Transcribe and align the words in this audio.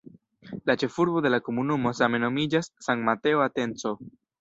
La 0.69 0.75
ĉefurbo 0.83 1.21
de 1.27 1.31
la 1.35 1.41
komunumo 1.51 1.93
same 2.01 2.23
nomiĝas 2.27 2.73
"San 2.89 3.09
Mateo 3.11 3.49
Atenco". 3.51 3.99